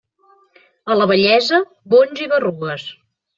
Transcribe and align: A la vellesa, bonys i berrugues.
A 0.93 0.97
la 0.99 1.07
vellesa, 1.11 1.59
bonys 1.95 2.25
i 2.25 2.31
berrugues. 2.33 2.89